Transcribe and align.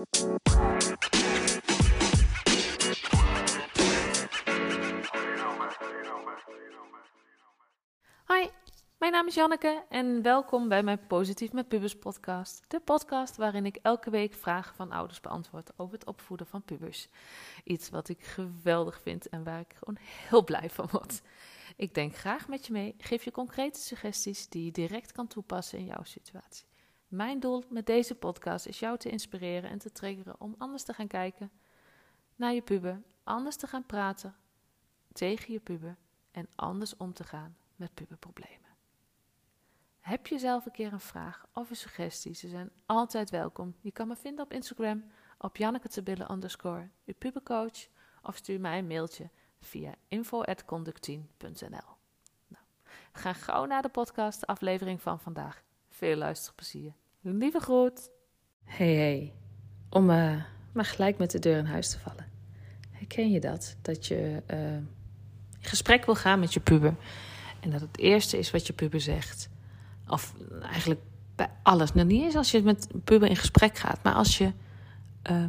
Hoi, 0.00 0.08
mijn 8.98 9.12
naam 9.12 9.26
is 9.26 9.34
Janneke 9.34 9.84
en 9.88 10.22
welkom 10.22 10.68
bij 10.68 10.82
mijn 10.82 11.06
Positief 11.06 11.52
met 11.52 11.68
Pubers 11.68 11.98
podcast. 11.98 12.64
De 12.68 12.80
podcast 12.80 13.36
waarin 13.36 13.66
ik 13.66 13.76
elke 13.82 14.10
week 14.10 14.34
vragen 14.34 14.74
van 14.74 14.92
ouders 14.92 15.20
beantwoord 15.20 15.70
over 15.76 15.94
het 15.94 16.06
opvoeden 16.06 16.46
van 16.46 16.62
pubers. 16.62 17.08
Iets 17.64 17.90
wat 17.90 18.08
ik 18.08 18.22
geweldig 18.22 19.00
vind 19.00 19.28
en 19.28 19.44
waar 19.44 19.60
ik 19.60 19.74
gewoon 19.78 19.98
heel 20.28 20.44
blij 20.44 20.70
van 20.70 20.88
word. 20.90 21.22
Ik 21.76 21.94
denk 21.94 22.16
graag 22.16 22.48
met 22.48 22.66
je 22.66 22.72
mee, 22.72 22.94
geef 22.98 23.24
je 23.24 23.30
concrete 23.30 23.80
suggesties 23.80 24.48
die 24.48 24.64
je 24.64 24.72
direct 24.72 25.12
kan 25.12 25.26
toepassen 25.26 25.78
in 25.78 25.84
jouw 25.84 26.04
situatie. 26.04 26.69
Mijn 27.10 27.40
doel 27.40 27.64
met 27.68 27.86
deze 27.86 28.14
podcast 28.14 28.66
is 28.66 28.78
jou 28.78 28.98
te 28.98 29.10
inspireren 29.10 29.70
en 29.70 29.78
te 29.78 29.92
triggeren 29.92 30.40
om 30.40 30.54
anders 30.58 30.82
te 30.82 30.92
gaan 30.92 31.06
kijken 31.06 31.50
naar 32.36 32.52
je 32.52 32.62
puber, 32.62 33.02
anders 33.24 33.56
te 33.56 33.66
gaan 33.66 33.86
praten 33.86 34.36
tegen 35.12 35.52
je 35.52 35.60
puber 35.60 35.96
en 36.30 36.48
anders 36.54 36.96
om 36.96 37.12
te 37.12 37.24
gaan 37.24 37.56
met 37.76 37.94
puberproblemen. 37.94 38.68
Heb 40.00 40.26
je 40.26 40.38
zelf 40.38 40.66
een 40.66 40.72
keer 40.72 40.92
een 40.92 41.00
vraag 41.00 41.46
of 41.52 41.70
een 41.70 41.76
suggestie? 41.76 42.34
Ze 42.34 42.48
zijn 42.48 42.70
altijd 42.86 43.30
welkom. 43.30 43.74
Je 43.80 43.92
kan 43.92 44.08
me 44.08 44.16
vinden 44.16 44.44
op 44.44 44.52
Instagram 44.52 45.04
op 45.38 45.56
Janneke 45.56 46.28
underscore, 46.30 46.88
je 47.04 47.12
pubercoach, 47.12 47.88
of 48.22 48.36
stuur 48.36 48.60
mij 48.60 48.78
een 48.78 48.86
mailtje 48.86 49.30
via 49.60 49.94
info.conductien.nl. 50.08 51.96
Nou, 52.46 52.64
gaan 53.12 53.34
gauw 53.34 53.64
naar 53.64 53.82
de 53.82 53.88
podcast, 53.88 54.46
aflevering 54.46 55.02
van 55.02 55.20
vandaag. 55.20 55.62
Veel 56.00 56.16
luisterplezier. 56.16 56.92
Lieve 57.20 57.60
groet. 57.60 58.10
Hey, 58.64 58.94
hey. 58.94 59.32
Om 59.90 60.10
uh, 60.10 60.42
maar 60.72 60.84
gelijk 60.84 61.18
met 61.18 61.30
de 61.30 61.38
deur 61.38 61.58
in 61.58 61.64
huis 61.64 61.90
te 61.90 61.98
vallen. 61.98 62.26
Herken 62.90 63.30
je 63.30 63.40
dat? 63.40 63.76
Dat 63.82 64.06
je 64.06 64.42
uh, 64.50 64.74
in 64.74 64.88
gesprek 65.60 66.04
wil 66.04 66.14
gaan 66.14 66.40
met 66.40 66.54
je 66.54 66.60
puber. 66.60 66.94
En 67.60 67.70
dat 67.70 67.80
het 67.80 67.98
eerste 67.98 68.38
is 68.38 68.50
wat 68.50 68.66
je 68.66 68.72
puber 68.72 69.00
zegt. 69.00 69.48
Of 70.08 70.34
eigenlijk 70.62 71.00
bij 71.36 71.50
alles. 71.62 71.92
Nou, 71.92 72.06
niet 72.06 72.22
eens 72.22 72.36
als 72.36 72.50
je 72.50 72.62
met 72.62 72.88
puber 73.04 73.28
in 73.28 73.36
gesprek 73.36 73.78
gaat, 73.78 74.02
maar 74.02 74.14
als 74.14 74.38
je 74.38 74.52
uh, 75.30 75.44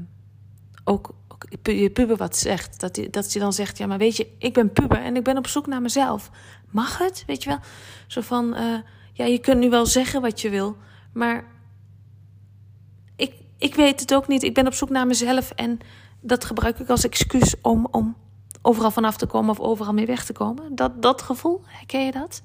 ook, 0.83 1.15
ook, 1.27 1.45
je 1.61 1.89
puber 1.89 2.17
wat 2.17 2.37
zegt. 2.37 2.79
Dat 2.79 2.95
dat 3.11 3.31
hij 3.31 3.41
dan 3.41 3.53
zegt: 3.53 3.77
Ja, 3.77 3.85
maar 3.85 3.97
weet 3.97 4.17
je, 4.17 4.27
ik 4.37 4.53
ben 4.53 4.73
puber 4.73 5.01
en 5.01 5.15
ik 5.15 5.23
ben 5.23 5.37
op 5.37 5.47
zoek 5.47 5.67
naar 5.67 5.81
mezelf. 5.81 6.31
Mag 6.69 6.97
het? 6.97 7.23
Weet 7.27 7.43
je 7.43 7.49
wel? 7.49 7.59
Zo 8.07 8.21
van: 8.21 8.55
Ja, 9.11 9.25
je 9.25 9.39
kunt 9.39 9.59
nu 9.59 9.69
wel 9.69 9.85
zeggen 9.85 10.21
wat 10.21 10.41
je 10.41 10.49
wil, 10.49 10.77
maar 11.13 11.45
ik, 13.15 13.33
ik 13.57 13.75
weet 13.75 13.99
het 13.99 14.13
ook 14.13 14.27
niet. 14.27 14.43
Ik 14.43 14.53
ben 14.53 14.67
op 14.67 14.73
zoek 14.73 14.89
naar 14.89 15.07
mezelf 15.07 15.51
en 15.51 15.79
dat 16.21 16.45
gebruik 16.45 16.79
ik 16.79 16.89
als 16.89 17.03
excuus 17.03 17.55
om, 17.61 17.87
om 17.91 18.15
overal 18.61 18.91
vanaf 18.91 19.17
te 19.17 19.25
komen 19.25 19.49
of 19.49 19.59
overal 19.59 19.93
mee 19.93 20.05
weg 20.05 20.25
te 20.25 20.33
komen. 20.33 20.75
Dat, 20.75 21.01
dat 21.01 21.21
gevoel, 21.21 21.61
herken 21.65 22.05
je 22.05 22.11
dat? 22.11 22.41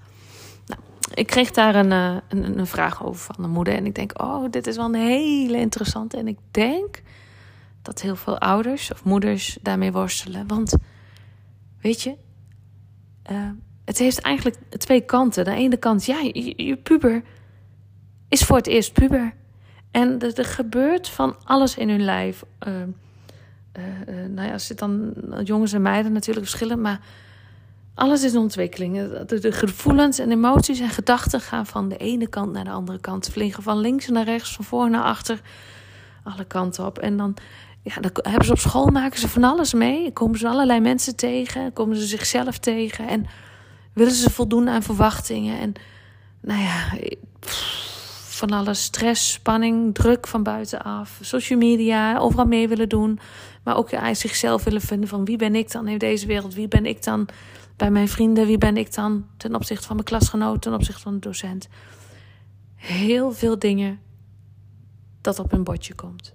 Nou, 0.67 0.81
ik 1.15 1.27
kreeg 1.27 1.51
daar 1.51 1.75
een, 1.75 1.91
uh, 1.91 2.17
een, 2.29 2.59
een, 2.59 2.67
vraag 2.67 3.05
over 3.05 3.35
van 3.35 3.45
de 3.45 3.51
moeder. 3.51 3.75
En 3.75 3.87
ik 3.87 3.95
denk, 3.95 4.23
oh, 4.23 4.45
dit 4.51 4.67
is 4.67 4.77
wel 4.77 4.85
een 4.85 4.95
hele 4.95 5.59
interessante. 5.59 6.17
En 6.17 6.29
ik 6.29 6.39
denk 6.51 7.03
dat 7.83 8.01
heel 8.01 8.17
veel 8.17 8.39
ouders 8.39 8.93
of 8.93 9.05
moeders 9.05 9.59
daarmee 9.63 9.93
worstelen. 9.93 10.47
Want, 10.47 10.75
weet 11.81 12.03
je, 12.03 12.17
uh, 13.31 13.51
het 13.87 13.99
heeft 13.99 14.21
eigenlijk 14.21 14.57
twee 14.71 15.01
kanten. 15.01 15.45
De 15.45 15.51
ene 15.51 15.77
kant, 15.77 16.05
ja, 16.05 16.21
je, 16.23 16.79
puber 16.83 17.23
is 18.29 18.43
voor 18.43 18.57
het 18.57 18.67
eerst 18.67 18.93
puber. 18.93 19.35
En 19.91 20.21
er, 20.21 20.45
gebeurt 20.45 21.09
van 21.09 21.37
alles 21.45 21.77
in 21.77 21.89
hun 21.89 22.05
lijf. 22.05 22.45
Uh, 22.67 22.75
uh, 22.75 22.85
nou 24.29 24.49
ja, 24.49 24.53
het 24.53 24.79
dan 24.79 25.15
jongens 25.45 25.73
en 25.73 25.83
meiden 25.83 26.13
natuurlijk 26.13 26.47
verschillen, 26.47 26.81
maar 26.81 27.01
alles 27.95 28.25
is 28.25 28.37
ontwikkeling. 28.37 28.95
De, 29.27 29.39
de, 29.39 29.53
gevoelens 29.53 30.19
en 30.19 30.31
emoties 30.31 30.81
en 30.81 30.91
gedachten 30.91 31.41
gaan 31.41 31.67
van 31.67 31.89
de 31.89 31.97
ene 31.97 32.29
kant 32.29 32.53
naar 32.53 32.65
de 32.65 32.71
andere 32.71 33.01
kant. 33.01 33.29
Vliegen 33.29 33.63
van 33.63 33.79
links 33.79 34.09
naar 34.09 34.25
rechts, 34.25 34.55
van 34.55 34.65
voor 34.65 34.91
naar 34.91 35.05
achter, 35.05 35.41
alle 36.23 36.45
kanten 36.45 36.87
op. 36.87 36.99
En 36.99 37.17
dan, 37.17 37.37
ja, 37.83 38.01
dan 38.01 38.11
hebben 38.15 38.45
ze 38.45 38.53
op 38.53 38.59
school 38.59 38.87
maken 38.87 39.19
ze 39.19 39.29
van 39.29 39.45
alles 39.45 39.75
mee. 39.75 40.13
Komen 40.13 40.39
ze 40.39 40.49
allerlei 40.49 40.81
mensen 40.81 41.17
tegen, 41.17 41.73
komen 41.73 41.97
ze 41.97 42.07
zichzelf 42.07 42.59
tegen 42.59 43.09
en 43.09 43.27
willen 43.97 44.13
ze 44.13 44.31
voldoen 44.31 44.69
aan 44.69 44.83
verwachtingen. 44.83 45.59
En 45.59 45.73
nou 46.41 46.63
ja, 46.63 46.99
van 48.29 48.51
alles 48.51 48.83
stress, 48.83 49.33
spanning, 49.33 49.95
druk 49.95 50.27
van 50.27 50.43
buitenaf, 50.43 51.19
social 51.21 51.59
media, 51.59 52.19
overal 52.19 52.47
mee 52.47 52.69
willen 52.69 52.89
doen. 52.89 53.19
Maar 53.65 53.77
ook 53.77 53.91
zichzelf 54.13 54.65
willen 54.65 54.81
vinden 54.81 55.09
van 55.09 55.25
wie 55.25 55.37
ben 55.37 55.55
ik 55.55 55.73
dan 55.73 55.89
in 55.89 55.99
deze 55.99 56.27
wereld? 56.27 56.55
Wie 56.55 56.69
ben 56.69 56.87
ik 56.87 57.05
dan 57.05 57.29
bij 57.77 57.91
mijn 57.91 58.09
vrienden? 58.09 58.47
Wie 58.47 58.59
ben 58.59 58.77
ik 58.77 58.95
dan 58.95 59.27
ten 59.37 59.55
opzichte 59.55 59.87
van 59.87 59.97
mijn 59.97 60.09
klasgenoot, 60.09 60.63
ten 60.63 60.75
opzichte 60.75 61.03
van 61.03 61.15
de 61.15 61.19
docent? 61.19 61.69
Heel 62.75 63.33
veel 63.33 63.59
dingen 63.59 64.01
dat 65.21 65.39
op 65.39 65.53
een 65.53 65.65
bordje 65.65 65.95
komt. 65.95 66.33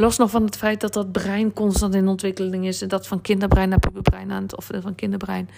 Los 0.00 0.16
nog 0.16 0.30
van 0.30 0.44
het 0.44 0.56
feit 0.56 0.80
dat 0.80 0.92
dat 0.92 1.12
brein 1.12 1.52
constant 1.52 1.94
in 1.94 2.08
ontwikkeling 2.08 2.66
is. 2.66 2.82
En 2.82 2.88
dat 2.88 3.06
van 3.06 3.20
kinderbrein 3.20 3.68
naar 3.68 3.78
puberbrein 3.78 4.32
aan 4.32 4.42
het, 4.42 4.56
of 4.56 4.70
van 4.80 4.94
kinderbrein 4.94 5.50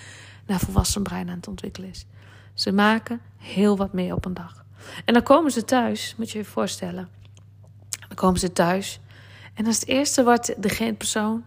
naar 0.47 0.59
volwassen 0.59 1.03
brein 1.03 1.29
aan 1.29 1.37
het 1.37 1.49
ontwikkelen 1.49 1.91
is. 1.91 2.07
Ze 2.55 2.73
maken 2.73 3.21
heel 3.37 3.77
wat 3.77 3.93
mee 3.93 4.15
op 4.15 4.25
een 4.25 4.35
dag. 4.35 4.65
En 5.05 5.15
dan 5.15 5.23
komen 5.23 5.51
ze 5.51 5.65
thuis, 5.65 6.15
moet 6.17 6.31
je 6.31 6.39
je 6.39 6.45
voorstellen. 6.45 7.09
Dan 8.09 8.17
komen 8.17 8.41
ze 8.41 8.53
thuis 8.53 9.01
en 9.55 9.65
dat 9.65 9.73
is 9.73 9.81
het 9.81 9.89
eerste 9.89 10.23
wat 10.23 10.55
de 10.59 10.95
persoon, 10.99 11.45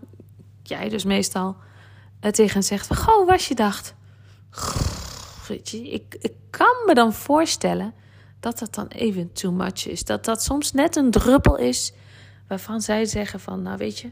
jij 0.64 0.90
dus 0.90 1.04
meestal, 1.04 1.56
tegen 2.20 2.54
hen 2.54 2.64
zegt 2.64 2.88
van... 2.88 2.96
Goh, 2.96 3.28
was 3.28 3.48
je 3.48 3.56
dacht? 3.56 3.94
Weet 5.48 5.70
je, 5.70 5.90
ik, 5.90 6.16
ik 6.20 6.34
kan 6.50 6.76
me 6.86 6.94
dan 6.94 7.14
voorstellen 7.14 7.94
dat 8.40 8.60
dat 8.60 8.74
dan 8.74 8.88
even 8.88 9.34
too 9.34 9.52
much 9.52 9.88
is. 9.88 10.04
Dat 10.04 10.26
dat 10.26 10.44
soms 10.44 10.72
net 10.72 10.96
een 10.96 11.12
druppel 11.12 11.58
is 11.58 11.94
waarvan 12.48 12.82
zij 12.82 13.06
zeggen 13.06 13.40
van... 13.40 13.62
Nou 13.62 13.78
weet 13.78 14.00
je, 14.00 14.10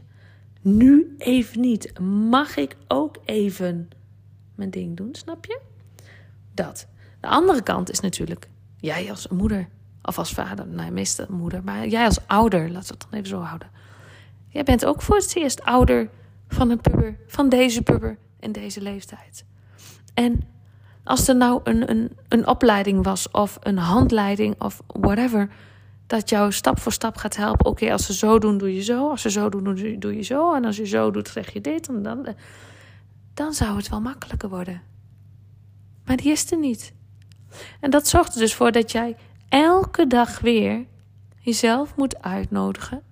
nu 0.60 1.14
even 1.18 1.60
niet. 1.60 1.98
Mag 2.00 2.56
ik 2.56 2.76
ook 2.88 3.16
even 3.24 3.90
mijn 4.54 4.70
ding 4.70 4.96
doen, 4.96 5.14
snap 5.14 5.44
je? 5.44 5.60
Dat. 6.54 6.86
De 7.20 7.28
andere 7.28 7.62
kant 7.62 7.90
is 7.90 8.00
natuurlijk 8.00 8.48
jij 8.76 9.10
als 9.10 9.28
moeder 9.28 9.68
of 10.02 10.18
als 10.18 10.32
vader, 10.32 10.66
nou 10.66 10.90
meestal 10.90 11.26
moeder, 11.28 11.64
maar 11.64 11.86
jij 11.86 12.04
als 12.04 12.26
ouder, 12.26 12.70
laten 12.70 12.88
we 12.88 12.94
het 12.94 13.06
dan 13.10 13.18
even 13.18 13.28
zo 13.28 13.40
houden. 13.40 13.70
Jij 14.48 14.62
bent 14.62 14.84
ook 14.84 15.02
voor 15.02 15.16
het 15.16 15.36
eerst 15.36 15.62
ouder 15.62 16.08
van 16.48 16.70
een 16.70 16.80
puber, 16.80 17.16
van 17.26 17.48
deze 17.48 17.82
puber 17.82 18.18
in 18.40 18.52
deze 18.52 18.80
leeftijd. 18.80 19.44
En 20.14 20.40
als 21.04 21.28
er 21.28 21.36
nou 21.36 21.60
een, 21.64 21.90
een, 21.90 22.16
een 22.28 22.46
opleiding 22.46 23.04
was 23.04 23.30
of 23.30 23.58
een 23.60 23.78
handleiding 23.78 24.60
of 24.60 24.82
whatever, 24.86 25.50
dat 26.06 26.28
jou 26.28 26.52
stap 26.52 26.80
voor 26.80 26.92
stap 26.92 27.16
gaat 27.16 27.36
helpen. 27.36 27.66
Oké, 27.66 27.92
als 27.92 28.06
ze 28.06 28.14
zo 28.14 28.38
doen, 28.38 28.58
doe 28.58 28.74
je 28.74 28.82
zo. 28.82 29.10
Als 29.10 29.22
ze 29.22 29.30
zo 29.30 29.48
doen, 29.48 29.96
doe 29.98 30.16
je 30.16 30.22
zo. 30.22 30.54
En 30.54 30.64
als 30.64 30.76
je 30.76 30.86
zo 30.86 31.10
doet, 31.10 31.28
zeg 31.28 31.52
je 31.52 31.60
dit. 31.60 31.88
En 31.88 32.02
dan, 32.02 32.26
dan 33.34 33.52
zou 33.52 33.76
het 33.76 33.88
wel 33.88 34.00
makkelijker 34.00 34.48
worden. 34.48 34.82
Maar 36.04 36.16
die 36.16 36.30
is 36.30 36.50
er 36.50 36.58
niet. 36.58 36.92
En 37.80 37.90
dat 37.90 38.08
zorgt 38.08 38.34
er 38.34 38.40
dus 38.40 38.54
voor 38.54 38.72
dat 38.72 38.92
jij 38.92 39.16
elke 39.48 40.06
dag 40.06 40.40
weer 40.40 40.84
jezelf 41.40 41.96
moet 41.96 42.22
uitnodigen 42.22 43.02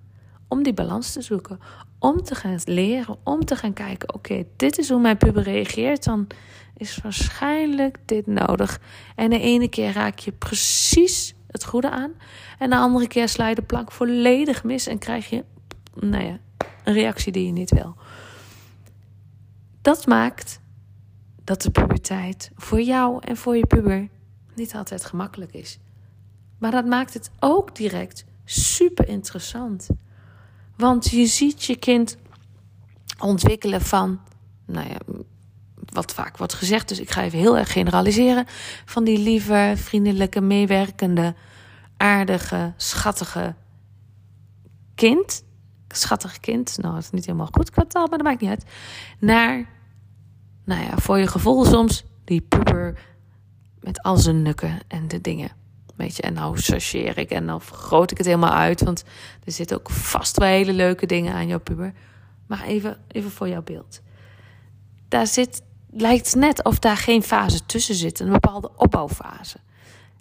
om 0.47 0.63
die 0.63 0.73
balans 0.73 1.13
te 1.13 1.21
zoeken. 1.21 1.59
Om 1.99 2.23
te 2.23 2.35
gaan 2.35 2.59
leren, 2.65 3.17
om 3.23 3.45
te 3.45 3.55
gaan 3.55 3.73
kijken: 3.73 4.13
oké, 4.13 4.43
dit 4.55 4.77
is 4.77 4.89
hoe 4.89 5.01
mijn 5.01 5.17
puber 5.17 5.43
reageert. 5.43 6.03
Dan 6.03 6.27
is 6.77 6.97
waarschijnlijk 7.03 7.97
dit 8.05 8.27
nodig. 8.27 8.79
En 9.15 9.29
de 9.29 9.39
ene 9.39 9.67
keer 9.67 9.91
raak 9.91 10.19
je 10.19 10.31
precies 10.31 11.35
het 11.51 11.65
goede 11.65 11.89
aan. 11.89 12.11
En 12.59 12.69
de 12.69 12.75
andere 12.75 13.07
keer 13.07 13.29
sla 13.29 13.47
je 13.47 13.55
de 13.55 13.61
plank 13.61 13.91
volledig 13.91 14.63
mis 14.63 14.87
en 14.87 14.97
krijg 14.97 15.29
je, 15.29 15.43
nou 15.93 16.23
ja, 16.23 16.39
een 16.83 16.93
reactie 16.93 17.31
die 17.31 17.45
je 17.45 17.51
niet 17.51 17.71
wil. 17.71 17.95
Dat 19.81 20.07
maakt 20.07 20.59
dat 21.43 21.61
de 21.61 21.71
puberteit 21.71 22.51
voor 22.55 22.81
jou 22.81 23.17
en 23.23 23.37
voor 23.37 23.57
je 23.57 23.67
puber 23.67 24.09
niet 24.55 24.75
altijd 24.75 25.05
gemakkelijk 25.05 25.53
is. 25.53 25.79
Maar 26.57 26.71
dat 26.71 26.85
maakt 26.85 27.13
het 27.13 27.31
ook 27.39 27.75
direct 27.75 28.25
super 28.45 29.07
interessant. 29.07 29.87
Want 30.77 31.09
je 31.09 31.25
ziet 31.25 31.63
je 31.63 31.75
kind 31.75 32.17
ontwikkelen 33.19 33.81
van, 33.81 34.19
nou 34.65 34.89
ja, 34.89 34.97
wat 35.91 36.13
vaak 36.13 36.37
wordt 36.37 36.53
gezegd, 36.53 36.87
dus 36.87 36.99
ik 36.99 37.11
ga 37.11 37.23
even 37.23 37.39
heel 37.39 37.57
erg 37.57 37.71
generaliseren, 37.71 38.45
van 38.85 39.03
die 39.03 39.17
lieve, 39.17 39.73
vriendelijke, 39.75 40.41
meewerkende, 40.41 41.35
aardige, 41.97 42.73
schattige 42.77 43.55
kind. 44.95 45.43
Schattig 45.87 46.39
kind, 46.39 46.77
nou, 46.77 46.93
dat 46.93 47.03
is 47.03 47.11
niet 47.11 47.25
helemaal 47.25 47.49
goed 47.51 47.69
kwartaal, 47.69 48.07
maar 48.07 48.17
dat 48.17 48.27
maakt 48.27 48.41
niet 48.41 48.49
uit. 48.49 48.65
Naar, 49.19 49.65
nou 50.65 50.83
ja, 50.83 50.97
voor 50.97 51.17
je 51.17 51.27
gevoel 51.27 51.65
soms 51.65 52.03
die 52.23 52.41
puber 52.41 52.99
met 53.79 54.01
al 54.01 54.17
zijn 54.17 54.41
nukken 54.41 54.79
en 54.87 55.07
de 55.07 55.21
dingen 55.21 55.51
Weet 56.01 56.15
je, 56.15 56.21
en 56.21 56.33
nou 56.33 56.57
chargeer 56.57 57.17
ik 57.17 57.29
en 57.29 57.45
dan 57.45 57.61
vergroot 57.61 58.11
ik 58.11 58.17
het 58.17 58.25
helemaal 58.25 58.53
uit. 58.53 58.81
Want 58.81 59.03
er 59.43 59.51
zitten 59.51 59.77
ook 59.77 59.89
vast 59.89 60.37
wel 60.37 60.47
hele 60.47 60.73
leuke 60.73 61.05
dingen 61.05 61.33
aan 61.33 61.47
jouw 61.47 61.59
puber. 61.59 61.93
Maar 62.47 62.63
even, 62.63 62.97
even 63.07 63.31
voor 63.31 63.47
jouw 63.47 63.61
beeld. 63.61 64.01
Daar 65.07 65.27
zit, 65.27 65.61
lijkt 65.91 66.35
net 66.35 66.63
of 66.63 66.79
daar 66.79 66.97
geen 66.97 67.23
fase 67.23 67.65
tussen 67.65 67.95
zit. 67.95 68.19
Een 68.19 68.31
bepaalde 68.31 68.71
opbouwfase. 68.75 69.57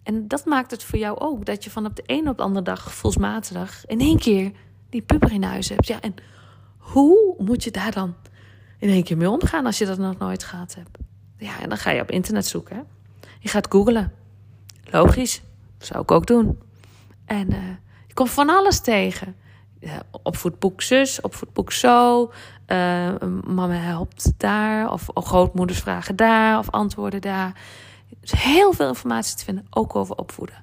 En 0.03 0.29
dat 0.29 0.45
maakt 0.45 0.71
het 0.71 0.83
voor 0.83 0.99
jou 0.99 1.19
ook. 1.19 1.45
Dat 1.45 1.65
je 1.65 1.71
van 1.71 1.87
op 1.87 1.97
de 1.97 2.03
een 2.07 2.29
op 2.29 2.37
de 2.37 2.43
andere 2.43 2.65
dag, 2.65 2.83
gevoelsmatig, 2.83 3.85
in 3.87 4.01
één 4.01 4.19
keer 4.19 4.53
die 4.89 5.03
puber 5.03 5.33
in 5.33 5.43
huis 5.43 5.69
hebt. 5.69 5.87
Ja, 5.87 6.01
en 6.01 6.15
hoe 6.79 7.35
moet 7.39 7.65
je 7.65 7.71
daar 7.71 7.93
dan 7.93 8.15
in 8.79 8.89
één 8.89 9.05
keer 9.05 9.17
mee 9.17 9.31
omgaan 9.31 9.67
als 9.67 9.79
je 9.79 9.87
dat 9.87 9.99
nog 9.99 10.19
nooit 10.19 10.45
gehad 10.45 10.75
hebt? 10.75 10.99
Ja, 11.37 11.61
en 11.61 11.69
dan 11.69 11.79
ga 11.79 11.91
je 11.91 12.01
op 12.01 12.11
internet 12.11 12.47
zoeken. 12.47 12.77
Hè? 12.77 12.83
Je 13.39 13.49
gaat 13.49 13.67
googlen. 13.71 14.13
Logisch, 14.85 15.43
zou 15.79 16.03
ik 16.03 16.11
ook 16.11 16.27
doen. 16.27 16.59
En 17.25 17.53
uh, 17.53 17.69
je 18.07 18.15
komt 18.15 18.31
van 18.31 18.49
alles 18.49 18.81
tegen. 18.81 19.37
Uh, 19.81 19.93
opvoedboek 20.23 20.83
zus, 20.83 21.21
opvoedboek 21.21 21.73
zo. 21.73 22.23
Uh, 22.67 23.15
mama 23.45 23.75
helpt 23.75 24.33
daar. 24.37 24.93
Of, 24.93 25.09
of 25.09 25.25
grootmoeders 25.25 25.79
vragen 25.79 26.17
daar. 26.17 26.59
Of 26.59 26.71
antwoorden 26.71 27.21
daar. 27.21 27.61
Is 28.21 28.33
heel 28.33 28.73
veel 28.73 28.89
informatie 28.89 29.37
te 29.37 29.45
vinden, 29.45 29.67
ook 29.71 29.97
over 29.97 30.17
opvoeden. 30.17 30.63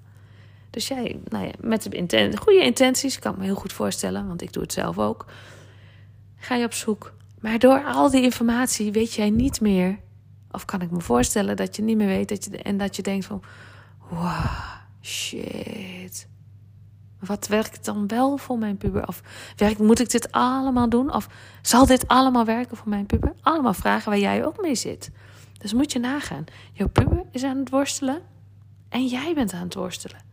Dus 0.69 0.87
jij, 0.87 1.19
nou 1.29 1.45
ja, 1.45 1.51
met 1.59 1.81
de 1.83 1.89
inten 1.89 2.37
goede 2.37 2.63
intenties, 2.63 3.19
kan 3.19 3.31
ik 3.31 3.37
me 3.37 3.43
heel 3.43 3.55
goed 3.55 3.73
voorstellen, 3.73 4.27
want 4.27 4.41
ik 4.41 4.53
doe 4.53 4.63
het 4.63 4.73
zelf 4.73 4.99
ook. 4.99 5.25
Ga 6.35 6.55
je 6.55 6.65
op 6.65 6.73
zoek. 6.73 7.13
Maar 7.39 7.59
door 7.59 7.83
al 7.83 8.09
die 8.09 8.21
informatie 8.23 8.91
weet 8.91 9.13
jij 9.13 9.29
niet 9.29 9.61
meer, 9.61 9.99
of 10.51 10.65
kan 10.65 10.81
ik 10.81 10.91
me 10.91 11.01
voorstellen 11.01 11.55
dat 11.55 11.75
je 11.75 11.81
niet 11.81 11.97
meer 11.97 12.07
weet 12.07 12.29
dat 12.29 12.43
je, 12.43 12.57
en 12.57 12.77
dat 12.77 12.95
je 12.95 13.01
denkt 13.01 13.25
van, 13.25 13.43
wow, 14.09 14.45
shit. 15.01 16.27
Wat 17.27 17.47
werkt 17.47 17.85
dan 17.85 18.07
wel 18.07 18.37
voor 18.37 18.57
mijn 18.57 18.77
puber? 18.77 19.07
Of 19.07 19.21
werkt, 19.55 19.79
moet 19.79 19.99
ik 19.99 20.09
dit 20.09 20.31
allemaal 20.31 20.89
doen? 20.89 21.13
Of 21.13 21.27
zal 21.61 21.85
dit 21.85 22.07
allemaal 22.07 22.45
werken 22.45 22.77
voor 22.77 22.89
mijn 22.89 23.05
puber? 23.05 23.33
Allemaal 23.41 23.73
vragen 23.73 24.09
waar 24.09 24.19
jij 24.19 24.45
ook 24.45 24.61
mee 24.61 24.75
zit. 24.75 25.11
Dus 25.57 25.73
moet 25.73 25.91
je 25.91 25.99
nagaan. 25.99 26.45
Jouw 26.73 26.87
puber 26.87 27.23
is 27.31 27.43
aan 27.43 27.57
het 27.57 27.69
worstelen 27.69 28.21
en 28.89 29.05
jij 29.05 29.33
bent 29.33 29.53
aan 29.53 29.63
het 29.63 29.73
worstelen. 29.73 30.25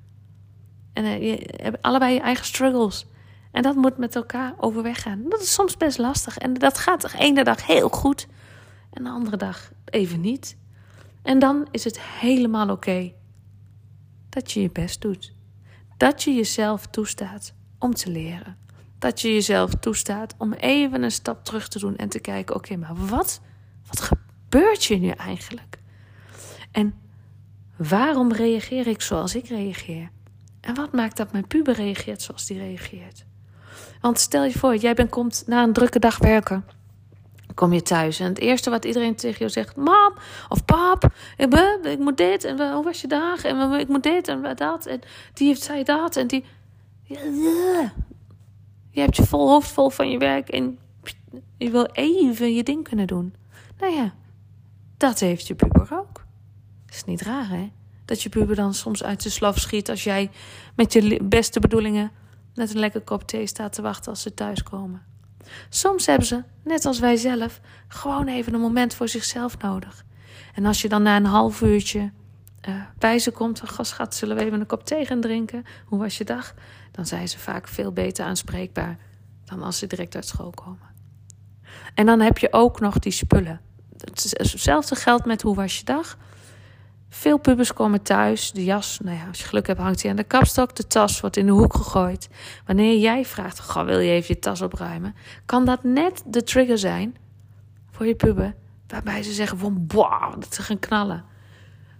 En 0.92 1.04
uh, 1.04 1.22
je 1.22 1.50
hebt 1.56 1.82
allebei 1.82 2.14
je 2.14 2.20
eigen 2.20 2.44
struggles. 2.44 3.06
En 3.50 3.62
dat 3.62 3.74
moet 3.74 3.98
met 3.98 4.16
elkaar 4.16 4.54
overweg 4.56 5.02
gaan. 5.02 5.24
Dat 5.28 5.40
is 5.40 5.52
soms 5.52 5.76
best 5.76 5.98
lastig. 5.98 6.38
En 6.38 6.54
dat 6.54 6.78
gaat 6.78 7.00
de 7.00 7.18
ene 7.18 7.44
dag 7.44 7.66
heel 7.66 7.88
goed 7.88 8.26
en 8.90 9.04
de 9.04 9.10
andere 9.10 9.36
dag 9.36 9.70
even 9.84 10.20
niet. 10.20 10.56
En 11.22 11.38
dan 11.38 11.68
is 11.70 11.84
het 11.84 12.00
helemaal 12.00 12.70
oké 12.70 13.12
dat 14.28 14.52
je 14.52 14.60
je 14.60 14.70
best 14.70 15.00
doet. 15.00 15.33
Dat 15.96 16.22
je 16.22 16.34
jezelf 16.34 16.86
toestaat 16.86 17.52
om 17.78 17.94
te 17.94 18.10
leren. 18.10 18.56
Dat 18.98 19.20
je 19.20 19.32
jezelf 19.32 19.74
toestaat 19.74 20.34
om 20.38 20.52
even 20.52 21.02
een 21.02 21.10
stap 21.10 21.44
terug 21.44 21.68
te 21.68 21.78
doen 21.78 21.96
en 21.96 22.08
te 22.08 22.18
kijken: 22.18 22.54
oké, 22.54 22.76
maar 22.76 22.96
wat, 22.96 23.40
wat 23.86 24.00
gebeurt 24.00 24.84
je 24.84 24.96
nu 24.96 25.08
eigenlijk? 25.08 25.78
En 26.70 26.94
waarom 27.76 28.32
reageer 28.32 28.86
ik 28.86 29.02
zoals 29.02 29.34
ik 29.34 29.48
reageer? 29.48 30.10
En 30.60 30.74
wat 30.74 30.92
maakt 30.92 31.16
dat 31.16 31.32
mijn 31.32 31.46
puber 31.46 31.74
reageert 31.74 32.22
zoals 32.22 32.46
die 32.46 32.58
reageert? 32.58 33.24
Want 34.00 34.18
stel 34.18 34.44
je 34.44 34.58
voor, 34.58 34.76
jij 34.76 34.94
bent, 34.94 35.10
komt 35.10 35.42
na 35.46 35.62
een 35.62 35.72
drukke 35.72 35.98
dag 35.98 36.18
werken. 36.18 36.64
Kom 37.54 37.72
je 37.72 37.82
thuis 37.82 38.20
en 38.20 38.26
het 38.28 38.38
eerste 38.38 38.70
wat 38.70 38.84
iedereen 38.84 39.14
tegen 39.14 39.38
jou 39.38 39.50
zegt: 39.50 39.76
Mam 39.76 40.14
of 40.48 40.64
pap, 40.64 41.04
ik, 41.36 41.54
ik 41.82 41.98
moet 41.98 42.16
dit 42.16 42.44
en 42.44 42.72
hoe 42.72 42.84
was 42.84 43.00
je 43.00 43.06
dag? 43.06 43.44
En 43.44 43.72
ik 43.72 43.88
moet 43.88 44.02
dit 44.02 44.28
en 44.28 44.54
dat. 44.56 44.86
En 44.86 45.00
die 45.34 45.46
heeft 45.46 45.62
zei 45.62 45.82
dat 45.82 46.16
en 46.16 46.26
die. 46.26 46.44
Je 48.90 49.00
hebt 49.00 49.16
je 49.16 49.24
vol 49.24 49.48
hoofd 49.48 49.70
vol 49.70 49.90
van 49.90 50.10
je 50.10 50.18
werk 50.18 50.48
en 50.48 50.78
je 51.58 51.70
wil 51.70 51.86
even 51.92 52.54
je 52.54 52.62
ding 52.62 52.88
kunnen 52.88 53.06
doen. 53.06 53.34
Nou 53.78 53.94
ja, 53.94 54.14
dat 54.96 55.20
heeft 55.20 55.46
je 55.46 55.54
puber 55.54 55.88
ook. 55.92 56.24
Is 56.88 57.04
niet 57.04 57.22
raar, 57.22 57.48
hè? 57.48 57.72
Dat 58.04 58.22
je 58.22 58.28
puber 58.28 58.56
dan 58.56 58.74
soms 58.74 59.04
uit 59.04 59.22
de 59.22 59.30
slaaf 59.30 59.58
schiet 59.58 59.90
als 59.90 60.04
jij 60.04 60.30
met 60.76 60.92
je 60.92 61.22
beste 61.22 61.60
bedoelingen 61.60 62.10
net 62.54 62.70
een 62.70 62.80
lekker 62.80 63.00
kop 63.00 63.22
thee 63.22 63.46
staat 63.46 63.72
te 63.72 63.82
wachten 63.82 64.10
als 64.10 64.22
ze 64.22 64.34
thuiskomen. 64.34 65.13
Soms 65.68 66.06
hebben 66.06 66.26
ze, 66.26 66.42
net 66.62 66.84
als 66.84 66.98
wij 66.98 67.16
zelf, 67.16 67.60
gewoon 67.88 68.28
even 68.28 68.54
een 68.54 68.60
moment 68.60 68.94
voor 68.94 69.08
zichzelf 69.08 69.58
nodig. 69.58 70.04
En 70.54 70.66
als 70.66 70.82
je 70.82 70.88
dan 70.88 71.02
na 71.02 71.16
een 71.16 71.24
half 71.24 71.60
uurtje 71.60 72.10
uh, 72.68 72.74
bij 72.98 73.18
ze 73.18 73.30
komt, 73.30 73.62
oh, 73.62 73.78
schat, 73.80 74.14
zullen 74.14 74.36
we 74.36 74.44
even 74.44 74.60
een 74.60 74.66
kop 74.66 74.86
thee 74.86 75.06
gaan 75.06 75.20
drinken? 75.20 75.64
Hoe 75.84 75.98
was 75.98 76.18
je 76.18 76.24
dag? 76.24 76.54
Dan 76.90 77.06
zijn 77.06 77.28
ze 77.28 77.38
vaak 77.38 77.68
veel 77.68 77.92
beter 77.92 78.24
aanspreekbaar 78.24 78.98
dan 79.44 79.62
als 79.62 79.78
ze 79.78 79.86
direct 79.86 80.14
uit 80.14 80.26
school 80.26 80.50
komen. 80.50 80.92
En 81.94 82.06
dan 82.06 82.20
heb 82.20 82.38
je 82.38 82.52
ook 82.52 82.80
nog 82.80 82.98
die 82.98 83.12
spullen. 83.12 83.60
Hetzelfde 84.30 84.94
geldt 84.94 85.24
met 85.24 85.42
hoe 85.42 85.54
was 85.54 85.78
je 85.78 85.84
dag. 85.84 86.18
Veel 87.14 87.38
pubers 87.38 87.72
komen 87.72 88.02
thuis. 88.02 88.52
De 88.52 88.64
jas, 88.64 88.98
nou 89.02 89.16
ja, 89.16 89.26
als 89.26 89.38
je 89.38 89.44
geluk 89.44 89.66
hebt, 89.66 89.80
hangt 89.80 90.02
hij 90.02 90.10
aan 90.10 90.16
de 90.16 90.24
kapstok. 90.24 90.76
De 90.76 90.86
tas 90.86 91.20
wordt 91.20 91.36
in 91.36 91.46
de 91.46 91.52
hoek 91.52 91.74
gegooid. 91.74 92.28
Wanneer 92.66 92.98
jij 92.98 93.24
vraagt, 93.24 93.60
goh, 93.60 93.84
wil 93.84 93.98
je 93.98 94.10
even 94.10 94.34
je 94.34 94.40
tas 94.40 94.62
opruimen? 94.62 95.14
Kan 95.44 95.64
dat 95.64 95.84
net 95.84 96.22
de 96.26 96.42
trigger 96.42 96.78
zijn 96.78 97.16
voor 97.90 98.06
je 98.06 98.14
puber. 98.14 98.54
Waarbij 98.86 99.22
ze 99.22 99.32
zeggen 99.32 99.58
van, 99.58 99.84
wow, 99.88 100.40
dat 100.40 100.54
ze 100.54 100.62
gaan 100.62 100.78
knallen. 100.78 101.24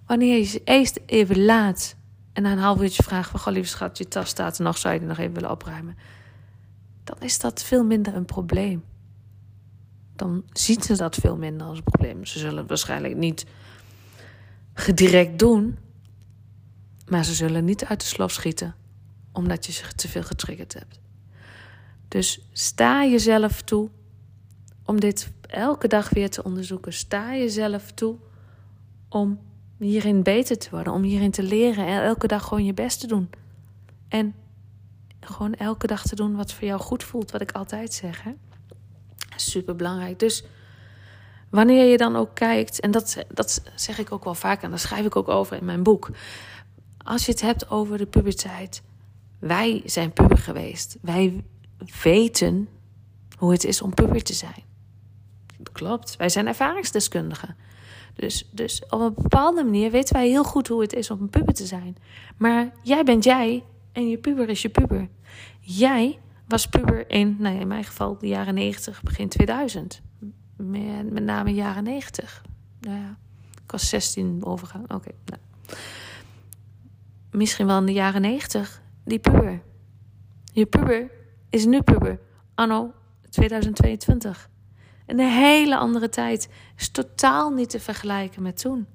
Wanneer 0.06 0.37
je 0.37 0.44
ze 0.44 0.61
eerst 0.64 1.00
even 1.06 1.44
laat 1.44 1.96
en 2.32 2.43
na 2.43 2.52
een 2.52 2.58
half 2.58 2.81
uurtje 2.81 3.02
vraagt 3.02 3.31
van, 3.31 3.40
goh, 3.40 3.52
lieve 3.52 3.69
schat, 3.69 3.99
je 3.99 4.08
tas 4.08 4.28
staat 4.28 4.58
er 4.58 4.64
nog, 4.64 4.78
zou 4.78 4.94
je 4.94 5.00
die 5.00 5.08
nog 5.08 5.19
even 5.19 5.34
willen 5.34 5.50
opruimen? 5.50 5.96
Dan 7.05 7.17
is 7.20 7.38
dat 7.38 7.62
veel 7.62 7.84
minder 7.84 8.14
een 8.14 8.25
probleem. 8.25 8.84
Dan 10.17 10.44
zien 10.52 10.82
ze 10.82 10.96
dat 10.96 11.14
veel 11.14 11.37
minder 11.37 11.67
als 11.67 11.78
een 11.78 11.84
probleem. 11.84 12.25
Ze 12.25 12.38
zullen 12.38 12.67
waarschijnlijk 12.67 13.17
niet 13.17 13.46
gedirect 14.74 15.38
doen, 15.38 15.78
maar 17.06 17.24
ze 17.24 17.34
zullen 17.34 17.64
niet 17.64 17.84
uit 17.84 18.00
de 18.00 18.06
slof 18.06 18.32
schieten 18.32 18.74
omdat 19.32 19.66
je 19.66 19.72
zich 19.72 19.92
te 19.92 20.08
veel 20.08 20.22
getriggerd 20.22 20.74
hebt. 20.74 21.00
Dus 22.08 22.48
sta 22.52 23.04
jezelf 23.04 23.62
toe 23.62 23.90
om 24.84 25.00
dit 25.00 25.32
elke 25.46 25.88
dag 25.88 26.10
weer 26.10 26.30
te 26.30 26.44
onderzoeken. 26.44 26.92
Sta 26.92 27.36
jezelf 27.36 27.92
toe 27.92 28.16
om 29.08 29.40
hierin 29.78 30.22
beter 30.22 30.58
te 30.58 30.70
worden, 30.70 30.92
om 30.92 31.02
hierin 31.02 31.30
te 31.30 31.42
leren 31.42 31.86
en 31.86 32.02
elke 32.02 32.26
dag 32.26 32.44
gewoon 32.44 32.64
je 32.64 32.74
best 32.74 33.00
te 33.00 33.06
doen. 33.06 33.30
En 34.08 34.34
gewoon 35.20 35.54
elke 35.54 35.86
dag 35.86 36.02
te 36.02 36.14
doen 36.14 36.36
wat 36.36 36.52
voor 36.52 36.66
jou 36.66 36.80
goed 36.80 37.04
voelt, 37.04 37.30
wat 37.30 37.40
ik 37.40 37.52
altijd 37.52 37.92
zeg. 37.92 38.22
Hè? 38.22 38.32
Super 39.36 39.76
belangrijk. 39.76 40.19
Dus 40.19 40.44
Wanneer 41.55 41.84
je 41.84 41.96
dan 41.96 42.17
ook 42.17 42.34
kijkt, 42.34 42.81
en 42.81 42.91
dat, 42.91 43.25
dat 43.29 43.63
zeg 43.75 43.99
ik 43.99 44.13
ook 44.13 44.25
wel 44.25 44.34
vaak 44.34 44.63
en 44.63 44.70
daar 44.70 44.79
schrijf 44.79 45.06
ik 45.06 45.17
ook 45.17 45.29
over 45.29 45.56
in 45.56 45.65
mijn 45.65 45.82
boek. 45.82 46.11
Als 47.05 47.27
je 47.27 47.32
het 47.32 47.41
hebt 47.41 47.70
over 47.70 47.99
de 47.99 48.06
puberteit. 48.06 48.82
Wij 49.39 49.82
zijn 49.84 50.13
puber 50.13 50.39
geweest. 50.39 50.96
Wij 51.03 51.44
weten 52.03 52.69
hoe 53.39 53.53
het 53.53 53.65
is 53.65 53.82
om 53.82 53.94
puber 53.94 54.23
te 54.23 54.32
zijn. 54.32 54.63
Klopt, 55.73 56.17
wij 56.17 56.29
zijn 56.29 56.46
ervaringsdeskundigen. 56.46 57.56
Dus, 58.15 58.49
dus 58.53 58.82
op 58.89 59.01
een 59.01 59.15
bepaalde 59.15 59.65
manier 59.65 59.91
weten 59.91 60.15
wij 60.15 60.29
heel 60.29 60.44
goed 60.44 60.69
hoe 60.69 60.81
het 60.81 60.93
is 60.93 61.11
om 61.11 61.20
een 61.20 61.31
puber 61.31 61.55
te 61.55 61.67
zijn. 61.67 61.96
Maar 62.37 62.73
jij 62.82 63.05
bent 63.05 63.25
jij 63.25 63.65
en 63.93 64.08
je 64.08 64.19
puber 64.19 64.49
is 64.49 64.63
je 64.63 64.69
puber. 64.69 65.08
Jij 65.61 66.19
was 66.49 66.69
puber 66.69 67.11
in, 67.11 67.37
nou 67.39 67.61
in 67.61 67.69
mijn 67.69 67.84
geval, 67.84 68.19
de 68.19 68.27
jaren 68.27 68.55
90, 68.55 69.03
begin 69.03 69.29
2000 69.29 70.03
met, 70.56 71.13
met 71.13 71.23
name 71.23 71.55
jaren 71.55 71.84
90. 71.84 72.43
Nou 72.81 72.99
ja, 72.99 73.17
ik 73.65 73.70
was 73.70 73.89
16 73.89 74.44
overgaan. 74.44 74.82
Oké. 74.82 75.11
nou. 75.25 75.41
Misschien 77.31 77.67
wel 77.67 77.79
in 77.79 77.87
de 77.87 77.93
jaren 77.93 78.20
90. 78.20 78.82
Die 79.05 79.19
puber. 79.19 79.63
Je 80.53 80.67
puber 80.67 81.11
is 81.51 81.65
nu 81.65 81.82
puber. 81.82 82.20
Anno 82.55 82.93
2022. 83.31 84.51
Een 85.06 85.19
hele 85.19 85.77
andere 85.77 86.08
tijd. 86.08 86.49
Is 86.77 86.89
totaal 86.89 87.51
niet 87.51 87.70
te 87.70 87.81
vergelijken 87.81 88.43
met 88.43 88.58
toen. 88.58 88.87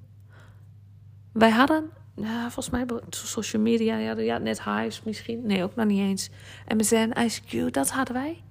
Wij 1.32 1.50
hadden, 1.50 1.90
ja, 2.14 2.50
volgens 2.50 2.70
mij 2.70 2.86
social 3.10 3.62
media, 3.62 3.96
ja, 3.96 4.38
net 4.38 4.62
Hives 4.62 5.02
misschien. 5.02 5.46
Nee, 5.46 5.62
ook 5.62 5.74
nog 5.74 5.86
niet 5.86 5.98
eens. 5.98 6.30
Zijn 6.76 7.12
ICQ, 7.16 7.70
dat 7.70 7.90
hadden 7.90 8.14
wij. 8.14 8.42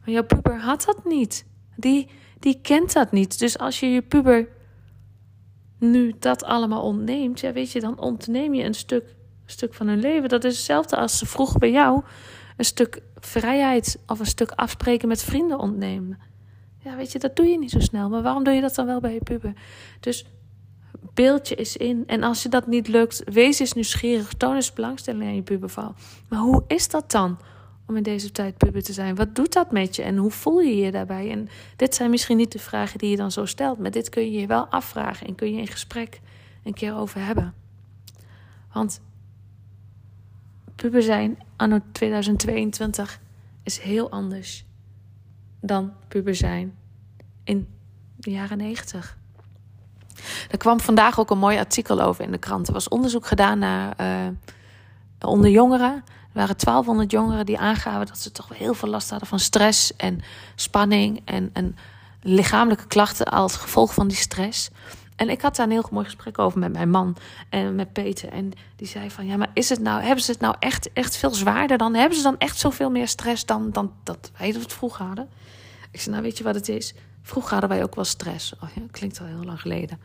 Maar 0.00 0.10
jouw 0.10 0.24
puber 0.24 0.60
had 0.60 0.84
dat 0.84 1.04
niet. 1.04 1.46
Die, 1.76 2.08
die 2.38 2.58
kent 2.62 2.92
dat 2.92 3.12
niet. 3.12 3.38
Dus 3.38 3.58
als 3.58 3.80
je 3.80 3.86
je 3.86 4.02
puber 4.02 4.48
nu 5.78 6.14
dat 6.18 6.44
allemaal 6.44 6.82
ontneemt, 6.82 7.40
ja, 7.40 7.52
weet 7.52 7.72
je, 7.72 7.80
dan 7.80 8.00
ontneem 8.00 8.54
je 8.54 8.64
een 8.64 8.74
stuk, 8.74 9.14
stuk 9.46 9.74
van 9.74 9.88
hun 9.88 10.00
leven. 10.00 10.28
Dat 10.28 10.44
is 10.44 10.56
hetzelfde 10.56 10.96
als 10.96 11.18
ze 11.18 11.26
vroeg 11.26 11.58
bij 11.58 11.70
jou 11.70 12.02
een 12.56 12.64
stuk 12.64 13.02
vrijheid 13.14 13.98
of 14.06 14.18
een 14.18 14.26
stuk 14.26 14.50
afspreken 14.50 15.08
met 15.08 15.22
vrienden 15.22 15.58
ontnemen. 15.58 16.18
Ja, 16.78 16.96
weet 16.96 17.12
je, 17.12 17.18
dat 17.18 17.36
doe 17.36 17.46
je 17.46 17.58
niet 17.58 17.70
zo 17.70 17.80
snel. 17.80 18.08
Maar 18.08 18.22
waarom 18.22 18.44
doe 18.44 18.54
je 18.54 18.60
dat 18.60 18.74
dan 18.74 18.86
wel 18.86 19.00
bij 19.00 19.12
je 19.12 19.22
puber? 19.22 19.52
Dus 20.00 20.26
beeld 21.14 21.48
je 21.48 21.54
eens 21.54 21.76
in. 21.76 22.04
En 22.06 22.22
als 22.22 22.42
je 22.42 22.48
dat 22.48 22.66
niet 22.66 22.88
lukt, 22.88 23.22
wees 23.24 23.58
eens 23.58 23.72
nieuwsgierig. 23.72 24.32
Toon 24.34 24.54
eens 24.54 24.72
belangstelling 24.72 25.22
aan 25.22 25.34
je 25.34 25.42
puberval. 25.42 25.94
Maar 26.28 26.38
hoe 26.38 26.64
is 26.66 26.88
dat 26.88 27.10
dan 27.10 27.38
om 27.86 27.96
in 27.96 28.02
deze 28.02 28.32
tijd 28.32 28.56
puber 28.56 28.82
te 28.82 28.92
zijn? 28.92 29.14
Wat 29.14 29.34
doet 29.34 29.52
dat 29.52 29.72
met 29.72 29.96
je 29.96 30.02
en 30.02 30.16
hoe 30.16 30.30
voel 30.30 30.60
je 30.60 30.76
je 30.76 30.90
daarbij? 30.90 31.30
En 31.30 31.48
dit 31.76 31.94
zijn 31.94 32.10
misschien 32.10 32.36
niet 32.36 32.52
de 32.52 32.58
vragen 32.58 32.98
die 32.98 33.10
je 33.10 33.16
dan 33.16 33.30
zo 33.30 33.44
stelt, 33.44 33.78
maar 33.78 33.90
dit 33.90 34.08
kun 34.08 34.22
je 34.22 34.40
je 34.40 34.46
wel 34.46 34.66
afvragen 34.66 35.26
en 35.26 35.34
kun 35.34 35.52
je 35.52 35.60
in 35.60 35.66
gesprek 35.66 36.20
een 36.64 36.74
keer 36.74 36.94
over 36.94 37.24
hebben. 37.24 37.54
Want 38.72 39.00
puber 40.74 41.02
zijn 41.02 41.38
anno 41.56 41.80
2022 41.92 43.20
is 43.62 43.78
heel 43.78 44.10
anders 44.10 44.64
dan 45.60 45.92
puber 46.08 46.34
zijn 46.34 46.76
in 47.44 47.68
de 48.16 48.30
jaren 48.30 48.58
90. 48.58 49.16
Er 50.50 50.58
kwam 50.58 50.80
vandaag 50.80 51.20
ook 51.20 51.30
een 51.30 51.38
mooi 51.38 51.58
artikel 51.58 52.00
over 52.00 52.24
in 52.24 52.30
de 52.30 52.38
krant. 52.38 52.66
Er 52.66 52.72
was 52.72 52.88
onderzoek 52.88 53.26
gedaan 53.26 53.58
naar 53.58 53.94
uh, 54.00 54.28
onder 55.20 55.50
jongeren. 55.50 56.04
Er 56.36 56.42
waren 56.42 56.58
1200 56.64 57.10
jongeren 57.10 57.46
die 57.46 57.58
aangaven 57.58 58.06
dat 58.06 58.18
ze 58.18 58.32
toch 58.32 58.48
wel 58.48 58.58
heel 58.58 58.74
veel 58.74 58.88
last 58.88 59.10
hadden 59.10 59.28
van 59.28 59.38
stress 59.38 59.96
en 59.96 60.20
spanning 60.54 61.20
en, 61.24 61.50
en 61.52 61.76
lichamelijke 62.22 62.86
klachten 62.86 63.26
als 63.26 63.56
gevolg 63.56 63.94
van 63.94 64.08
die 64.08 64.16
stress. 64.16 64.70
En 65.16 65.28
ik 65.28 65.40
had 65.40 65.56
daar 65.56 65.66
een 65.66 65.72
heel 65.72 65.88
mooi 65.90 66.04
gesprek 66.04 66.38
over 66.38 66.58
met 66.58 66.72
mijn 66.72 66.90
man 66.90 67.16
en 67.48 67.74
met 67.74 67.92
Peter. 67.92 68.28
En 68.28 68.52
die 68.76 68.86
zei 68.86 69.10
van, 69.10 69.26
ja, 69.26 69.36
maar 69.36 69.50
is 69.52 69.68
het 69.68 69.80
nou, 69.80 70.02
hebben 70.02 70.24
ze 70.24 70.30
het 70.30 70.40
nou 70.40 70.54
echt, 70.58 70.92
echt 70.92 71.16
veel 71.16 71.34
zwaarder 71.34 71.78
dan? 71.78 71.94
Hebben 71.94 72.16
ze 72.16 72.24
dan 72.24 72.38
echt 72.38 72.58
zoveel 72.58 72.90
meer 72.90 73.08
stress 73.08 73.46
dan, 73.46 73.70
dan 73.70 73.92
dat 74.02 74.30
wij 74.38 74.48
het 74.48 74.72
vroeger 74.72 75.04
hadden? 75.04 75.28
Ik 75.90 76.00
zei, 76.00 76.10
nou 76.10 76.26
weet 76.26 76.38
je 76.38 76.44
wat 76.44 76.54
het 76.54 76.68
is? 76.68 76.94
Vroeger 77.22 77.52
hadden 77.52 77.70
wij 77.70 77.82
ook 77.82 77.94
wel 77.94 78.04
stress. 78.04 78.54
Oh 78.60 78.68
ja, 78.74 78.82
klinkt 78.90 79.20
al 79.20 79.26
heel 79.26 79.44
lang 79.44 79.60
geleden. 79.60 80.00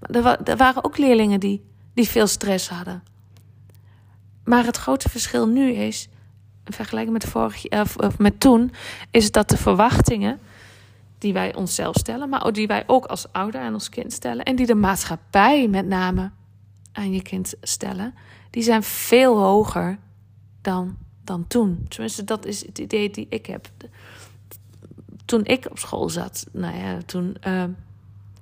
Maar 0.00 0.24
er, 0.24 0.48
er 0.48 0.56
waren 0.56 0.84
ook 0.84 0.98
leerlingen 0.98 1.40
die, 1.40 1.64
die 1.94 2.08
veel 2.08 2.26
stress 2.26 2.68
hadden. 2.68 3.02
Maar 4.46 4.64
het 4.64 4.76
grote 4.76 5.08
verschil 5.08 5.46
nu 5.46 5.72
is, 5.72 6.08
in 6.64 6.72
vergelijking 6.72 7.12
met, 7.12 7.24
vorig, 7.24 7.68
of, 7.68 7.96
of 7.96 8.18
met 8.18 8.40
toen, 8.40 8.72
is 9.10 9.30
dat 9.30 9.48
de 9.48 9.56
verwachtingen 9.56 10.38
die 11.18 11.32
wij 11.32 11.54
onszelf 11.54 11.96
stellen, 11.96 12.28
maar 12.28 12.52
die 12.52 12.66
wij 12.66 12.84
ook 12.86 13.04
als 13.04 13.32
ouder 13.32 13.60
aan 13.60 13.72
ons 13.72 13.88
kind 13.88 14.12
stellen 14.12 14.44
en 14.44 14.56
die 14.56 14.66
de 14.66 14.74
maatschappij 14.74 15.68
met 15.68 15.86
name 15.86 16.30
aan 16.92 17.12
je 17.12 17.22
kind 17.22 17.54
stellen, 17.62 18.14
die 18.50 18.62
zijn 18.62 18.82
veel 18.82 19.38
hoger 19.38 19.98
dan, 20.62 20.96
dan 21.24 21.46
toen. 21.46 21.86
Tenminste, 21.88 22.24
dat 22.24 22.44
is 22.44 22.66
het 22.66 22.78
idee 22.78 23.10
die 23.10 23.26
ik 23.30 23.46
heb. 23.46 23.68
Toen 25.24 25.44
ik 25.44 25.66
op 25.70 25.78
school 25.78 26.08
zat, 26.08 26.46
nou 26.52 26.76
ja, 26.76 26.98
toen 27.06 27.36
uh, 27.46 27.64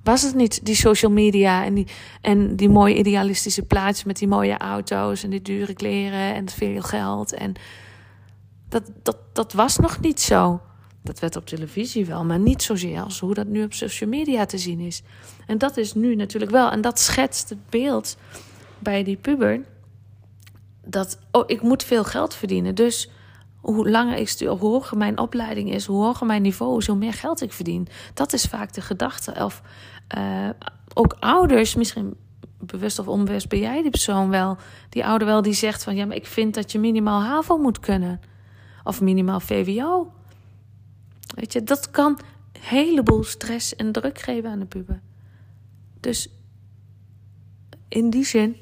was 0.04 0.22
het 0.22 0.34
niet 0.34 0.64
die 0.64 0.74
social 0.74 1.10
media 1.10 1.64
en 1.64 1.74
die, 1.74 1.86
en 2.20 2.56
die 2.56 2.68
mooie 2.68 2.96
idealistische 2.96 3.62
plaatsen 3.62 4.06
met 4.06 4.18
die 4.18 4.28
mooie 4.28 4.58
auto's 4.58 5.22
en 5.22 5.30
die 5.30 5.42
dure 5.42 5.74
kleren 5.74 6.34
en 6.34 6.48
veel 6.48 6.82
geld. 6.82 7.32
En 7.32 7.52
dat, 8.68 8.90
dat, 9.02 9.16
dat 9.32 9.52
was 9.52 9.78
nog 9.78 10.00
niet 10.00 10.20
zo. 10.20 10.60
Dat 11.02 11.18
werd 11.18 11.36
op 11.36 11.46
televisie 11.46 12.06
wel, 12.06 12.24
maar 12.24 12.38
niet 12.38 12.62
zozeer 12.62 13.02
als 13.02 13.20
hoe 13.20 13.34
dat 13.34 13.46
nu 13.46 13.64
op 13.64 13.72
social 13.72 14.10
media 14.10 14.46
te 14.46 14.58
zien 14.58 14.80
is. 14.80 15.02
En 15.46 15.58
dat 15.58 15.76
is 15.76 15.94
nu 15.94 16.14
natuurlijk 16.14 16.52
wel. 16.52 16.70
En 16.70 16.80
dat 16.80 17.00
schetst 17.00 17.48
het 17.48 17.70
beeld 17.70 18.16
bij 18.78 19.04
die 19.04 19.16
puber. 19.16 19.60
Dat, 20.84 21.18
oh, 21.30 21.44
ik 21.46 21.62
moet 21.62 21.84
veel 21.84 22.04
geld 22.04 22.34
verdienen. 22.34 22.74
Dus 22.74 23.10
hoe 23.64 23.90
langer 23.90 24.16
ik 24.16 24.28
stuur, 24.28 24.48
hoger 24.48 24.96
mijn 24.96 25.18
opleiding 25.18 25.72
is, 25.72 25.86
hoe 25.86 26.04
hoger 26.04 26.26
mijn 26.26 26.42
niveau 26.42 26.78
is, 26.78 26.86
hoe 26.86 26.96
meer 26.96 27.12
geld 27.12 27.42
ik 27.42 27.52
verdien. 27.52 27.86
Dat 28.14 28.32
is 28.32 28.44
vaak 28.44 28.72
de 28.72 28.80
gedachte. 28.80 29.34
Of 29.44 29.62
uh, 30.18 30.48
ook 30.94 31.16
ouders, 31.20 31.74
misschien 31.74 32.14
bewust 32.58 32.98
of 32.98 33.08
onbewust 33.08 33.48
ben 33.48 33.58
jij 33.58 33.82
die 33.82 33.90
persoon 33.90 34.30
wel, 34.30 34.56
die 34.88 35.04
ouder 35.06 35.26
wel, 35.26 35.42
die 35.42 35.52
zegt 35.52 35.84
van 35.84 35.96
ja, 35.96 36.06
maar 36.06 36.16
ik 36.16 36.26
vind 36.26 36.54
dat 36.54 36.72
je 36.72 36.78
minimaal 36.78 37.22
HAVO 37.22 37.56
moet 37.56 37.80
kunnen. 37.80 38.20
Of 38.84 39.00
minimaal 39.00 39.40
VWO. 39.40 40.12
Weet 41.34 41.52
je, 41.52 41.62
dat 41.62 41.90
kan 41.90 42.18
een 42.52 42.60
heleboel 42.60 43.24
stress 43.24 43.76
en 43.76 43.92
druk 43.92 44.18
geven 44.18 44.50
aan 44.50 44.58
de 44.58 44.66
puber. 44.66 45.00
Dus 46.00 46.28
in 47.88 48.10
die 48.10 48.24
zin 48.24 48.56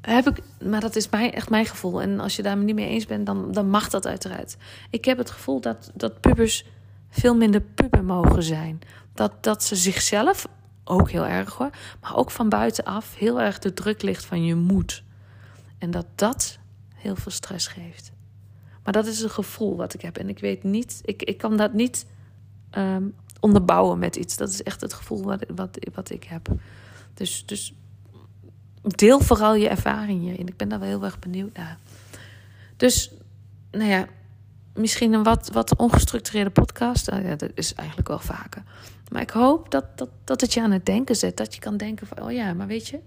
heb 0.00 0.28
ik, 0.28 0.42
maar 0.64 0.80
dat 0.80 0.96
is 0.96 1.08
echt 1.08 1.50
mijn 1.50 1.66
gevoel. 1.66 2.02
En 2.02 2.20
als 2.20 2.36
je 2.36 2.42
daar 2.42 2.56
niet 2.56 2.74
mee 2.74 2.88
eens 2.88 3.06
bent, 3.06 3.26
dan, 3.26 3.52
dan 3.52 3.70
mag 3.70 3.88
dat 3.88 4.06
uiteraard. 4.06 4.56
Ik 4.90 5.04
heb 5.04 5.18
het 5.18 5.30
gevoel 5.30 5.60
dat, 5.60 5.90
dat 5.94 6.20
pubers 6.20 6.64
veel 7.10 7.36
minder 7.36 7.60
puber 7.60 8.04
mogen 8.04 8.42
zijn. 8.42 8.78
Dat, 9.14 9.32
dat 9.40 9.64
ze 9.64 9.76
zichzelf, 9.76 10.48
ook 10.84 11.10
heel 11.10 11.26
erg 11.26 11.54
hoor, 11.54 11.70
maar 12.00 12.16
ook 12.16 12.30
van 12.30 12.48
buitenaf 12.48 13.14
heel 13.16 13.40
erg 13.40 13.58
de 13.58 13.74
druk 13.74 14.02
ligt 14.02 14.24
van 14.24 14.44
je 14.44 14.54
moet. 14.54 15.02
En 15.78 15.90
dat 15.90 16.06
dat 16.14 16.58
heel 16.94 17.16
veel 17.16 17.32
stress 17.32 17.66
geeft. 17.66 18.12
Maar 18.84 18.92
dat 18.92 19.06
is 19.06 19.22
een 19.22 19.30
gevoel 19.30 19.76
wat 19.76 19.94
ik 19.94 20.00
heb. 20.00 20.16
En 20.16 20.28
ik 20.28 20.38
weet 20.38 20.62
niet, 20.62 21.00
ik, 21.04 21.22
ik 21.22 21.38
kan 21.38 21.56
dat 21.56 21.72
niet 21.72 22.06
um, 22.78 23.14
onderbouwen 23.40 23.98
met 23.98 24.16
iets. 24.16 24.36
Dat 24.36 24.48
is 24.48 24.62
echt 24.62 24.80
het 24.80 24.92
gevoel 24.92 25.22
wat, 25.22 25.44
wat, 25.54 25.78
wat 25.94 26.10
ik 26.10 26.24
heb. 26.24 26.48
Dus, 27.14 27.46
dus 27.46 27.74
deel 28.82 29.20
vooral 29.20 29.54
je 29.54 29.68
ervaring 29.68 30.20
hierin. 30.20 30.46
Ik 30.46 30.56
ben 30.56 30.68
daar 30.68 30.78
wel 30.78 30.88
heel 30.88 31.04
erg 31.04 31.18
benieuwd 31.18 31.56
naar. 31.56 31.78
Dus, 32.76 33.10
nou 33.70 33.90
ja, 33.90 34.06
misschien 34.74 35.12
een 35.12 35.22
wat, 35.22 35.50
wat 35.52 35.76
ongestructureerde 35.76 36.50
podcast. 36.50 37.10
Nou 37.10 37.26
ja, 37.26 37.34
dat 37.36 37.50
is 37.54 37.74
eigenlijk 37.74 38.08
wel 38.08 38.18
vaker. 38.18 38.62
Maar 39.12 39.22
ik 39.22 39.30
hoop 39.30 39.70
dat, 39.70 39.84
dat, 39.94 40.08
dat 40.24 40.40
het 40.40 40.54
je 40.54 40.62
aan 40.62 40.70
het 40.70 40.86
denken 40.86 41.16
zet. 41.16 41.36
Dat 41.36 41.54
je 41.54 41.60
kan 41.60 41.76
denken 41.76 42.06
van, 42.06 42.22
oh 42.22 42.32
ja, 42.32 42.54
maar 42.54 42.66
weet 42.66 42.88
je... 42.88 42.98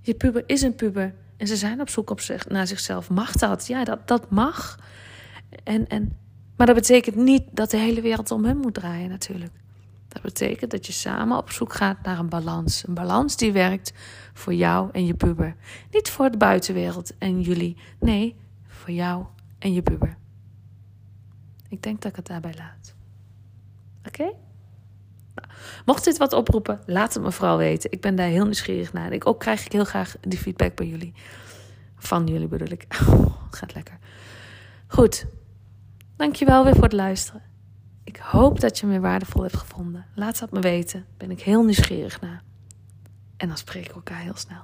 Je 0.00 0.14
puber 0.14 0.42
is 0.46 0.62
een 0.62 0.74
puber. 0.74 1.14
En 1.36 1.46
ze 1.46 1.56
zijn 1.56 1.80
op 1.80 1.88
zoek 1.88 2.10
op 2.10 2.20
zich, 2.20 2.48
naar 2.48 2.66
zichzelf. 2.66 3.10
Mag 3.10 3.32
dat? 3.32 3.66
Ja, 3.66 3.84
dat, 3.84 4.08
dat 4.08 4.30
mag. 4.30 4.78
En, 5.64 5.86
en, 5.86 6.16
maar 6.56 6.66
dat 6.66 6.74
betekent 6.74 7.16
niet 7.16 7.42
dat 7.50 7.70
de 7.70 7.76
hele 7.76 8.00
wereld 8.00 8.30
om 8.30 8.44
hen 8.44 8.56
moet 8.56 8.74
draaien, 8.74 9.08
natuurlijk. 9.08 9.52
Dat 10.08 10.22
betekent 10.22 10.70
dat 10.70 10.86
je 10.86 10.92
samen 10.92 11.38
op 11.38 11.50
zoek 11.50 11.72
gaat 11.72 12.02
naar 12.02 12.18
een 12.18 12.28
balans. 12.28 12.86
Een 12.86 12.94
balans 12.94 13.36
die 13.36 13.52
werkt 13.52 13.92
voor 14.32 14.54
jou 14.54 14.88
en 14.92 15.06
je 15.06 15.14
puber. 15.14 15.56
Niet 15.90 16.10
voor 16.10 16.30
de 16.30 16.36
buitenwereld 16.36 17.18
en 17.18 17.40
jullie. 17.40 17.76
Nee, 18.00 18.36
voor 18.66 18.90
jou 18.90 19.24
en 19.58 19.72
je 19.72 19.82
puber. 19.82 20.16
Ik 21.68 21.82
denk 21.82 22.00
dat 22.00 22.10
ik 22.10 22.16
het 22.16 22.26
daarbij 22.26 22.54
laat. 22.56 22.94
Oké? 24.06 24.32
Nou, 25.34 25.48
mocht 25.84 26.04
dit 26.04 26.16
wat 26.16 26.32
oproepen, 26.32 26.80
laat 26.86 27.14
het 27.14 27.22
me 27.22 27.32
vooral 27.32 27.56
weten. 27.56 27.92
Ik 27.92 28.00
ben 28.00 28.14
daar 28.14 28.28
heel 28.28 28.44
nieuwsgierig 28.44 28.92
naar. 28.92 29.12
Ik 29.12 29.26
ook 29.26 29.40
krijg 29.40 29.66
ik 29.66 29.72
heel 29.72 29.84
graag 29.84 30.16
die 30.20 30.38
feedback 30.38 30.74
bij 30.74 30.86
jullie. 30.86 31.12
Van 31.96 32.26
jullie 32.26 32.48
bedoel 32.48 32.70
ik. 32.70 32.86
gaat 33.50 33.74
lekker. 33.74 33.98
Goed. 34.86 35.26
Dankjewel 36.16 36.64
weer 36.64 36.74
voor 36.74 36.82
het 36.82 36.92
luisteren. 36.92 37.42
Ik 38.08 38.16
hoop 38.16 38.60
dat 38.60 38.78
je 38.78 38.86
me 38.86 39.00
waardevol 39.00 39.42
hebt 39.42 39.56
gevonden. 39.56 40.06
Laat 40.14 40.38
dat 40.38 40.50
me 40.50 40.60
weten. 40.60 41.06
Ben 41.16 41.30
ik 41.30 41.40
heel 41.40 41.62
nieuwsgierig 41.62 42.20
naar. 42.20 42.42
En 43.36 43.48
dan 43.48 43.56
spreken 43.56 43.88
we 43.88 43.94
elkaar 43.94 44.20
heel 44.20 44.36
snel. 44.36 44.62